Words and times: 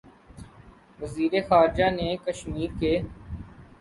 وزیر 0.99 1.33
خارجہ 1.49 1.89
نے 1.97 2.09
کشمیر 2.25 2.69
کے 2.79 2.93